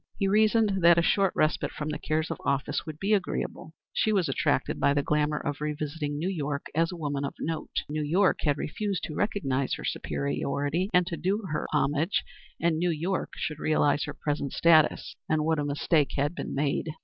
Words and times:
He 0.17 0.27
reasoned 0.27 0.81
that 0.81 0.97
a 0.97 1.03
short 1.03 1.31
respite 1.35 1.69
from 1.71 1.89
the 1.89 1.99
cares 1.99 2.31
of 2.31 2.41
office 2.43 2.87
would 2.87 2.97
be 2.97 3.13
agreeable; 3.13 3.75
she 3.93 4.11
was 4.11 4.27
attracted 4.27 4.79
by 4.79 4.95
the 4.95 5.03
glamour 5.03 5.37
of 5.37 5.61
revisiting 5.61 6.17
New 6.17 6.27
York 6.27 6.65
as 6.73 6.91
a 6.91 6.95
woman 6.95 7.23
of 7.23 7.35
note. 7.39 7.83
New 7.87 8.01
York 8.01 8.39
had 8.41 8.57
refused 8.57 9.03
to 9.03 9.13
recognize 9.13 9.75
her 9.75 9.85
superiority 9.85 10.89
and 10.91 11.05
to 11.05 11.17
do 11.17 11.43
her 11.51 11.67
homage, 11.71 12.23
and 12.59 12.77
New 12.79 12.89
York 12.89 13.33
should 13.35 13.59
realize 13.59 14.05
her 14.05 14.13
present 14.15 14.53
status, 14.53 15.15
and 15.29 15.45
what 15.45 15.59
a 15.59 15.63
mistake 15.63 16.13
had 16.15 16.33
been 16.33 16.55
made. 16.55 16.95